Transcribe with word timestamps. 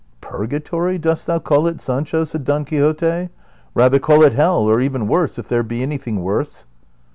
"Purgatory 0.19 0.97
dost 0.97 1.27
thou 1.27 1.37
call 1.37 1.67
it, 1.67 1.79
Sancho?" 1.79 2.23
said 2.23 2.43
Don 2.43 2.65
Quixote, 2.65 3.29
"rather 3.75 3.99
call 3.99 4.23
it 4.23 4.33
hell, 4.33 4.61
or 4.61 4.81
even 4.81 5.07
worse 5.07 5.37
if 5.37 5.47
there 5.47 5.61
be 5.61 5.83
anything 5.83 6.23
worse." 6.23 6.65